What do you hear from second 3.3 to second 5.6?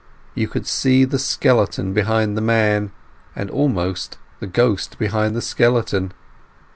and almost the ghost behind the